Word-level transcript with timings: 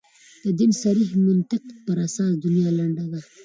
د 0.43 0.45
دین 0.59 0.71
صریح 0.83 1.09
منطق 1.27 1.63
پر 1.85 1.97
اساس 2.07 2.31
دنیا 2.45 2.69
لنډه 2.77 3.05
ده. 3.11 3.19